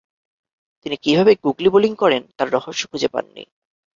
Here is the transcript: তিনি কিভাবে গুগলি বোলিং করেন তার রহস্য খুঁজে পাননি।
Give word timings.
তিনি 0.83 0.95
কিভাবে 0.97 1.31
গুগলি 1.43 1.69
বোলিং 1.69 1.91
করেন 1.95 2.21
তার 2.37 2.47
রহস্য 2.53 2.83
খুঁজে 2.91 3.07
পাননি। 3.07 3.43